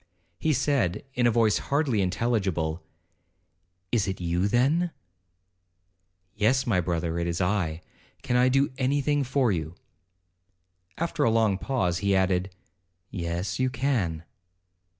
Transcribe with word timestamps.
He 0.39 0.51
said, 0.51 1.05
in 1.13 1.27
a 1.27 1.29
voice 1.29 1.59
hardly 1.59 2.01
intelligible, 2.01 2.81
'It 3.91 4.07
is 4.07 4.19
you, 4.19 4.47
then?' 4.47 4.89
'Yes, 6.33 6.65
my 6.65 6.81
brother, 6.81 7.19
it 7.19 7.27
is 7.27 7.39
I—can 7.39 8.35
I 8.35 8.49
do 8.49 8.71
any 8.79 8.99
thing 9.01 9.23
for 9.23 9.51
you?' 9.51 9.75
After 10.97 11.23
a 11.23 11.29
long 11.29 11.59
pause, 11.59 11.99
he 11.99 12.15
added, 12.15 12.49
'Yes, 13.11 13.59
you 13.59 13.69
can.' 13.69 14.23